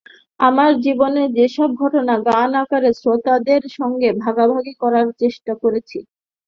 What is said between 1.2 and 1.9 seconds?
সেসব